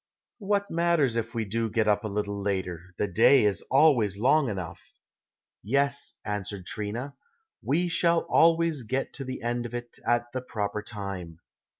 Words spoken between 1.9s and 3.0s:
a little later